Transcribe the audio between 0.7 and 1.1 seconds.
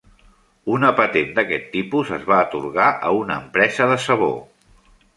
Una